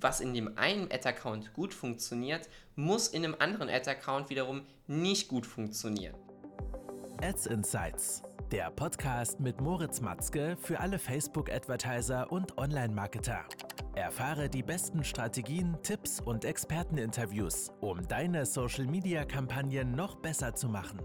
was 0.00 0.20
in 0.20 0.34
dem 0.34 0.56
einen 0.56 0.90
Ad-Account 0.90 1.52
gut 1.52 1.74
funktioniert, 1.74 2.48
muss 2.76 3.08
in 3.08 3.24
einem 3.24 3.36
anderen 3.38 3.68
Ad-Account 3.68 4.30
wiederum 4.30 4.62
nicht 4.86 5.28
gut 5.28 5.46
funktionieren. 5.46 6.14
Ads 7.22 7.46
Insights, 7.46 8.22
der 8.50 8.70
Podcast 8.70 9.40
mit 9.40 9.60
Moritz 9.60 10.00
Matzke 10.00 10.56
für 10.60 10.80
alle 10.80 10.98
Facebook-Advertiser 10.98 12.32
und 12.32 12.56
Online-Marketer. 12.56 13.44
Erfahre 13.94 14.48
die 14.48 14.62
besten 14.62 15.04
Strategien, 15.04 15.76
Tipps 15.82 16.20
und 16.20 16.44
Experteninterviews, 16.44 17.72
um 17.80 18.06
deine 18.08 18.46
Social-Media-Kampagnen 18.46 19.92
noch 19.92 20.16
besser 20.16 20.54
zu 20.54 20.68
machen. 20.68 21.00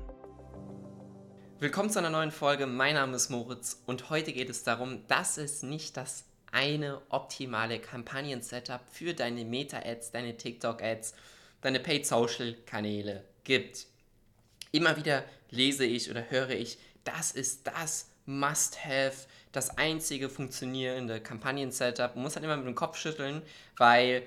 Willkommen 1.59 1.89
zu 1.89 1.99
einer 1.99 2.09
neuen 2.09 2.31
Folge. 2.31 2.67
Mein 2.67 2.95
Name 2.95 3.15
ist 3.15 3.29
Moritz 3.29 3.81
und 3.85 4.09
heute 4.09 4.31
geht 4.33 4.49
es 4.49 4.63
darum, 4.63 5.05
dass 5.07 5.37
es 5.37 5.63
nicht 5.63 5.97
das 5.97 6.25
eine 6.55 7.01
optimale 7.09 7.79
Kampagnen-Setup 7.79 8.79
für 8.89 9.13
deine 9.13 9.43
Meta-Ads, 9.43 10.11
deine 10.11 10.37
TikTok-Ads, 10.37 11.13
deine 11.59 11.81
Paid-Social-Kanäle 11.81 13.25
gibt. 13.43 13.87
Immer 14.71 14.95
wieder 14.95 15.25
lese 15.51 15.83
ich 15.83 16.09
oder 16.09 16.29
höre 16.29 16.51
ich, 16.51 16.77
das 17.03 17.31
ist 17.31 17.67
das 17.67 18.09
Must-Have, 18.25 19.27
das 19.51 19.77
einzige 19.77 20.29
funktionierende 20.29 21.19
Kampagnen-Setup. 21.19 22.15
Man 22.15 22.23
muss 22.23 22.35
halt 22.35 22.45
immer 22.45 22.55
mit 22.55 22.67
dem 22.67 22.75
Kopf 22.75 22.97
schütteln, 22.97 23.41
weil 23.75 24.23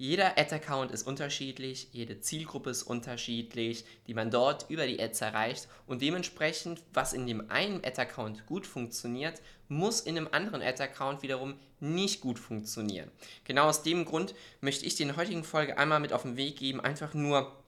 jeder 0.00 0.38
Ad-Account 0.38 0.92
ist 0.92 1.06
unterschiedlich, 1.06 1.88
jede 1.92 2.22
Zielgruppe 2.22 2.70
ist 2.70 2.84
unterschiedlich, 2.84 3.84
die 4.06 4.14
man 4.14 4.30
dort 4.30 4.64
über 4.70 4.86
die 4.86 4.98
Ads 4.98 5.20
erreicht 5.20 5.68
und 5.86 6.00
dementsprechend, 6.00 6.82
was 6.94 7.12
in 7.12 7.26
dem 7.26 7.50
einen 7.50 7.84
Ad-Account 7.84 8.46
gut 8.46 8.66
funktioniert, 8.66 9.42
muss 9.68 10.00
in 10.00 10.16
einem 10.16 10.28
anderen 10.32 10.62
Ad-Account 10.62 11.22
wiederum 11.22 11.52
nicht 11.80 12.22
gut 12.22 12.38
funktionieren. 12.38 13.10
Genau 13.44 13.68
aus 13.68 13.82
dem 13.82 14.06
Grund 14.06 14.34
möchte 14.62 14.86
ich 14.86 14.94
der 14.94 15.16
heutigen 15.16 15.44
Folge 15.44 15.76
einmal 15.76 16.00
mit 16.00 16.14
auf 16.14 16.22
den 16.22 16.38
Weg 16.38 16.56
geben, 16.56 16.80
einfach 16.80 17.12
nur 17.12 17.59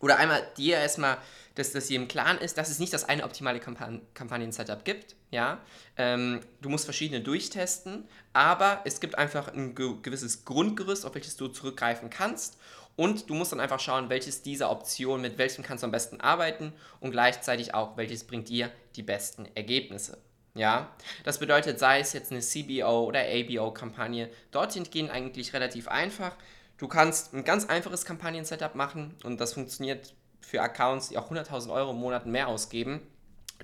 oder 0.00 0.16
einmal 0.18 0.46
dir 0.56 0.76
erstmal, 0.76 1.18
dass 1.54 1.72
das 1.72 1.88
hier 1.88 1.96
im 1.96 2.08
Klaren 2.08 2.38
ist, 2.38 2.56
dass 2.56 2.70
es 2.70 2.78
nicht 2.78 2.92
das 2.92 3.04
eine 3.04 3.24
optimale 3.24 3.58
Kampan 3.58 4.00
Kampagnen-Setup 4.14 4.84
gibt. 4.84 5.16
Ja? 5.30 5.60
Ähm, 5.96 6.40
du 6.60 6.68
musst 6.68 6.84
verschiedene 6.84 7.20
durchtesten, 7.20 8.04
aber 8.32 8.80
es 8.84 9.00
gibt 9.00 9.18
einfach 9.18 9.48
ein 9.48 9.74
ge 9.74 9.94
gewisses 10.02 10.44
Grundgerüst, 10.44 11.04
auf 11.04 11.14
welches 11.14 11.36
du 11.36 11.48
zurückgreifen 11.48 12.10
kannst. 12.10 12.58
Und 12.94 13.30
du 13.30 13.34
musst 13.34 13.52
dann 13.52 13.60
einfach 13.60 13.78
schauen, 13.78 14.08
welches 14.08 14.42
dieser 14.42 14.70
Optionen, 14.70 15.22
mit 15.22 15.38
welchem 15.38 15.62
kannst 15.62 15.82
du 15.82 15.86
am 15.86 15.92
besten 15.92 16.20
arbeiten 16.20 16.72
und 16.98 17.12
gleichzeitig 17.12 17.72
auch, 17.74 17.96
welches 17.96 18.24
bringt 18.24 18.48
dir 18.48 18.72
die 18.96 19.04
besten 19.04 19.46
Ergebnisse. 19.54 20.18
Ja, 20.54 20.92
das 21.22 21.38
bedeutet, 21.38 21.78
sei 21.78 22.00
es 22.00 22.12
jetzt 22.12 22.32
eine 22.32 22.40
CBO 22.40 23.04
oder 23.04 23.20
ABO-Kampagne, 23.20 24.28
dorthin 24.50 24.82
gehen 24.82 25.10
eigentlich 25.10 25.52
relativ 25.52 25.86
einfach. 25.86 26.34
Du 26.78 26.86
kannst 26.86 27.34
ein 27.34 27.44
ganz 27.44 27.66
einfaches 27.66 28.04
Kampagnen-Setup 28.04 28.74
machen 28.76 29.14
und 29.24 29.40
das 29.40 29.54
funktioniert 29.54 30.14
für 30.40 30.62
Accounts, 30.62 31.08
die 31.08 31.18
auch 31.18 31.30
100.000 31.30 31.72
Euro 31.72 31.90
im 31.90 31.98
Monat 31.98 32.26
mehr 32.26 32.46
ausgeben. 32.46 33.02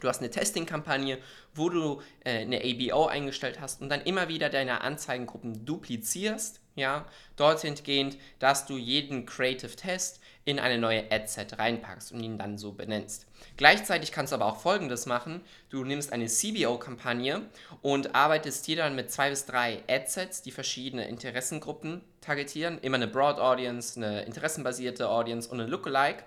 Du 0.00 0.08
hast 0.08 0.18
eine 0.18 0.30
Testing-Kampagne, 0.30 1.18
wo 1.54 1.68
du 1.70 2.02
äh, 2.24 2.40
eine 2.40 2.60
ABO 2.60 3.06
eingestellt 3.06 3.60
hast 3.60 3.80
und 3.80 3.88
dann 3.88 4.00
immer 4.00 4.28
wieder 4.28 4.50
deine 4.50 4.80
Anzeigengruppen 4.80 5.64
duplizierst, 5.64 6.60
ja, 6.74 7.06
dorthin 7.36 7.74
gehend, 7.82 8.16
dass 8.38 8.66
du 8.66 8.76
jeden 8.76 9.26
Creative 9.26 9.74
Test 9.74 10.20
in 10.44 10.58
eine 10.58 10.78
neue 10.78 11.10
Ad-Set 11.10 11.58
reinpackst 11.58 12.12
und 12.12 12.22
ihn 12.22 12.36
dann 12.36 12.58
so 12.58 12.72
benennst. 12.72 13.26
Gleichzeitig 13.56 14.12
kannst 14.12 14.32
du 14.32 14.36
aber 14.36 14.46
auch 14.46 14.58
folgendes 14.58 15.06
machen. 15.06 15.40
Du 15.70 15.84
nimmst 15.84 16.12
eine 16.12 16.26
CBO-Kampagne 16.26 17.42
und 17.82 18.14
arbeitest 18.14 18.66
hier 18.66 18.76
dann 18.76 18.94
mit 18.94 19.10
zwei 19.10 19.30
bis 19.30 19.46
drei 19.46 19.82
Ad-Sets, 19.88 20.42
die 20.42 20.50
verschiedene 20.50 21.08
Interessengruppen 21.08 22.02
targetieren. 22.20 22.78
Immer 22.80 22.96
eine 22.96 23.08
Broad 23.08 23.38
Audience, 23.38 23.96
eine 23.98 24.22
interessenbasierte 24.22 25.08
Audience 25.08 25.48
und 25.48 25.60
eine 25.60 25.70
Lookalike. 25.70 26.24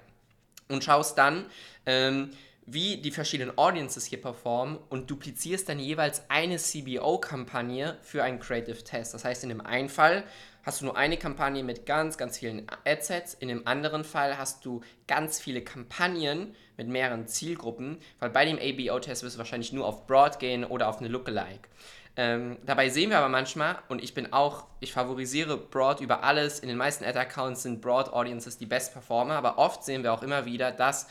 Und 0.70 0.84
schaust 0.84 1.18
dann, 1.18 1.45
ähm, 1.86 2.31
wie 2.69 2.97
die 2.97 3.11
verschiedenen 3.11 3.57
Audiences 3.57 4.05
hier 4.05 4.22
performen 4.22 4.78
und 4.89 5.09
duplizierst 5.09 5.69
dann 5.69 5.79
jeweils 5.79 6.29
eine 6.29 6.57
CBO-Kampagne 6.57 7.97
für 8.01 8.23
einen 8.23 8.39
Creative 8.39 8.83
Test. 8.83 9.13
Das 9.13 9.23
heißt, 9.23 9.44
in 9.44 9.50
dem 9.50 9.66
einen 9.66 9.88
Fall 9.88 10.25
hast 10.63 10.81
du 10.81 10.85
nur 10.85 10.97
eine 10.97 11.16
Kampagne 11.16 11.63
mit 11.63 11.85
ganz, 11.85 12.17
ganz 12.17 12.38
vielen 12.38 12.67
Adsets. 12.83 13.33
In 13.35 13.47
dem 13.47 13.66
anderen 13.66 14.03
Fall 14.03 14.38
hast 14.38 14.66
du 14.66 14.81
ganz 15.07 15.39
viele 15.39 15.61
Kampagnen 15.61 16.56
mit 16.75 16.89
mehreren 16.89 17.25
Zielgruppen, 17.25 18.00
weil 18.19 18.31
bei 18.31 18.44
dem 18.44 18.59
ABO-Test 18.59 19.23
wirst 19.23 19.35
du 19.35 19.39
wahrscheinlich 19.39 19.72
nur 19.72 19.85
auf 19.85 20.06
Broad 20.06 20.38
gehen 20.38 20.66
oder 20.66 20.89
auf 20.89 21.00
eine 21.00 21.07
Lookalike. 21.07 21.69
Ähm, 22.17 22.57
dabei 22.66 22.89
sehen 22.89 23.11
wir 23.11 23.19
aber 23.19 23.29
manchmal, 23.29 23.77
und 23.88 24.03
ich 24.03 24.13
bin 24.13 24.33
auch, 24.33 24.66
ich 24.81 24.91
favorisiere 24.91 25.56
Broad 25.56 26.01
über 26.01 26.23
alles. 26.23 26.59
In 26.59 26.67
den 26.67 26.77
meisten 26.77 27.06
Ad-Accounts 27.06 27.63
sind 27.63 27.79
Broad 27.79 28.11
Audiences 28.11 28.57
die 28.57 28.66
Best 28.66 28.91
Performer, 28.91 29.35
aber 29.35 29.57
oft 29.57 29.85
sehen 29.85 30.03
wir 30.03 30.11
auch 30.11 30.23
immer 30.23 30.44
wieder, 30.45 30.73
dass 30.73 31.07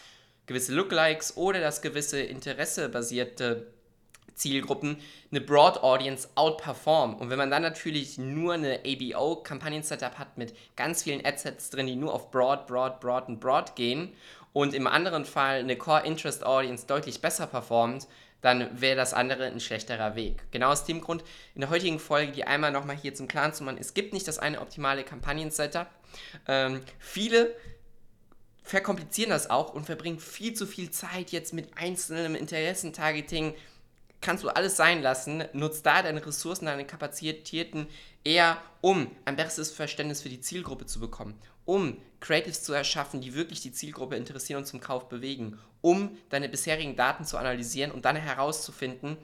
gewisse 0.47 0.75
Lookalikes 0.75 1.37
oder 1.37 1.61
dass 1.61 1.83
gewisse 1.83 2.21
interessebasierte 2.21 3.67
Zielgruppen 4.37 4.99
eine 5.31 5.41
Broad 5.41 5.83
Audience 5.83 6.29
outperformen. 6.35 7.17
Und 7.17 7.31
wenn 7.31 7.39
man 7.39 7.51
dann 7.51 7.63
natürlich 7.63 8.19
nur 8.19 8.55
eine 8.55 8.81
ABO-Kampagnen-Setup 8.85 10.19
hat 10.19 10.39
mit 10.39 10.55
ganz 10.77 11.03
vielen 11.03 11.25
Adsets 11.25 11.71
drin, 11.71 11.87
die 11.87 11.97
nur 11.97 12.15
auf 12.15 12.31
Broad, 12.31 12.67
Broad, 12.67 13.01
Broad 13.01 13.29
und 13.29 13.41
Broad 13.41 13.75
gehen 13.75 14.13
und 14.53 14.75
im 14.75 14.87
anderen 14.87 15.25
Fall 15.25 15.61
eine 15.61 15.77
Core 15.77 16.07
Interest 16.07 16.45
Audience 16.45 16.87
deutlich 16.87 17.21
besser 17.21 17.47
performt, 17.47 18.07
dann 18.43 18.81
wäre 18.81 18.97
das 18.97 19.15
andere 19.15 19.47
ein 19.47 19.61
schlechterer 19.61 20.15
Weg. 20.15 20.43
Genau 20.53 20.71
aus 20.71 20.85
dem 20.85 21.01
Grund 21.01 21.25
in 21.55 21.63
der 21.63 21.71
heutigen 21.71 21.99
Folge, 21.99 22.33
die 22.33 22.45
einmal 22.45 22.71
nochmal 22.71 22.97
hier 22.97 23.15
zum 23.15 23.29
Klaren 23.29 23.55
zu 23.55 23.65
machen, 23.65 23.79
es 23.81 23.95
gibt 23.95 24.13
nicht 24.13 24.29
das 24.29 24.39
eine 24.39 24.61
optimale 24.61 25.03
Kampagnen-Setup. 25.03 25.89
Ähm, 26.47 26.83
viele 26.99 27.55
verkomplizieren 28.67 29.31
das 29.31 29.49
auch 29.49 29.73
und 29.73 29.87
verbringen 29.87 30.19
viel 30.19 30.53
zu 30.53 30.67
viel 30.67 30.91
Zeit 30.91 31.31
jetzt 31.31 31.55
mit 31.55 31.79
einzelnem 31.79 32.35
Interessentargeting. 32.35 33.55
Kannst 34.21 34.43
du 34.43 34.49
alles 34.49 34.77
sein 34.77 35.03
lassen, 35.03 35.45
nutzt 35.53 35.87
da 35.87 36.03
deine 36.03 36.25
Ressourcen, 36.27 36.67
deine 36.67 36.85
Kapazitäten 36.85 37.87
eher, 38.25 38.61
um 38.81 39.09
ein 39.25 39.37
besseres 39.37 39.71
Verständnis 39.71 40.21
für 40.21 40.29
die 40.29 40.41
Zielgruppe 40.41 40.85
zu 40.87 40.99
bekommen, 40.99 41.39
um 41.65 41.97
Creatives 42.19 42.65
zu 42.65 42.73
erschaffen, 42.73 43.21
die 43.21 43.35
wirklich 43.35 43.61
die 43.61 43.73
Zielgruppe 43.73 44.17
interessieren 44.17 44.59
und 44.59 44.67
zum 44.67 44.81
Kauf 44.81 45.09
bewegen, 45.09 45.61
um 45.81 46.19
deine 46.31 46.49
bisherigen 46.49 46.97
Daten 46.97 47.25
zu 47.25 47.39
analysieren 47.39 47.93
und 47.93 48.05
dann 48.05 48.17
herauszufinden, 48.17 49.17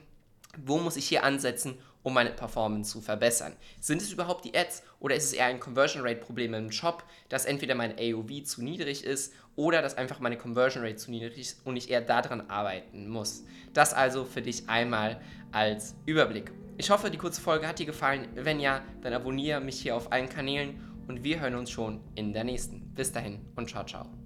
wo 0.57 0.77
muss 0.77 0.95
ich 0.95 1.09
hier 1.09 1.25
ansetzen, 1.25 1.77
um 2.03 2.13
meine 2.13 2.31
Performance 2.31 2.91
zu 2.91 3.01
verbessern. 3.01 3.53
Sind 3.79 4.01
es 4.01 4.11
überhaupt 4.11 4.45
die 4.45 4.55
Ads 4.55 4.83
oder 4.99 5.15
ist 5.15 5.25
es 5.25 5.33
eher 5.33 5.45
ein 5.45 5.59
Conversion 5.59 6.03
Rate 6.05 6.19
Problem 6.19 6.53
im 6.53 6.71
Shop, 6.71 7.03
dass 7.29 7.45
entweder 7.45 7.75
mein 7.75 7.97
AOV 7.97 8.43
zu 8.43 8.63
niedrig 8.63 9.03
ist 9.03 9.33
oder 9.55 9.81
dass 9.81 9.97
einfach 9.97 10.19
meine 10.19 10.37
Conversion 10.37 10.83
Rate 10.83 10.97
zu 10.97 11.11
niedrig 11.11 11.37
ist 11.37 11.65
und 11.65 11.77
ich 11.77 11.89
eher 11.89 12.01
daran 12.01 12.49
arbeiten 12.49 13.07
muss. 13.07 13.43
Das 13.73 13.93
also 13.93 14.25
für 14.25 14.41
dich 14.41 14.69
einmal 14.69 15.21
als 15.51 15.95
Überblick. 16.05 16.51
Ich 16.77 16.89
hoffe, 16.89 17.09
die 17.09 17.17
kurze 17.17 17.41
Folge 17.41 17.67
hat 17.67 17.79
dir 17.79 17.85
gefallen. 17.85 18.27
Wenn 18.35 18.59
ja, 18.59 18.81
dann 19.01 19.13
abonniere 19.13 19.61
mich 19.61 19.79
hier 19.79 19.95
auf 19.95 20.11
allen 20.11 20.29
Kanälen 20.29 20.79
und 21.07 21.23
wir 21.23 21.39
hören 21.39 21.55
uns 21.55 21.69
schon 21.69 22.01
in 22.15 22.33
der 22.33 22.43
nächsten. 22.43 22.93
Bis 22.95 23.11
dahin 23.11 23.39
und 23.55 23.69
ciao, 23.69 23.85
ciao. 23.85 24.22